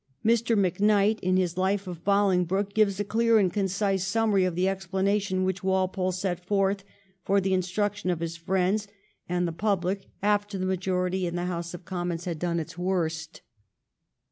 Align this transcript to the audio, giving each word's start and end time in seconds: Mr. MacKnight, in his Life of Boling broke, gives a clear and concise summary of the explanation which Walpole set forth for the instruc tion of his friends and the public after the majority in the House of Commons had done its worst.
Mr. 0.25 0.57
MacKnight, 0.57 1.19
in 1.19 1.37
his 1.37 1.59
Life 1.59 1.85
of 1.85 2.03
Boling 2.03 2.43
broke, 2.45 2.73
gives 2.73 2.99
a 2.99 3.03
clear 3.03 3.37
and 3.37 3.53
concise 3.53 4.03
summary 4.03 4.45
of 4.45 4.55
the 4.55 4.67
explanation 4.67 5.43
which 5.43 5.63
Walpole 5.63 6.11
set 6.11 6.43
forth 6.43 6.83
for 7.21 7.39
the 7.39 7.51
instruc 7.51 7.93
tion 7.97 8.09
of 8.09 8.19
his 8.19 8.35
friends 8.35 8.87
and 9.29 9.47
the 9.47 9.51
public 9.51 10.07
after 10.23 10.57
the 10.57 10.65
majority 10.65 11.27
in 11.27 11.35
the 11.35 11.45
House 11.45 11.75
of 11.75 11.85
Commons 11.85 12.25
had 12.25 12.39
done 12.39 12.59
its 12.59 12.79
worst. 12.79 13.43